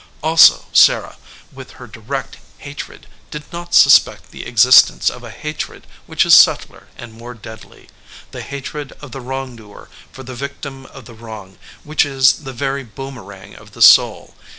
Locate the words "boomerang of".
12.83-13.73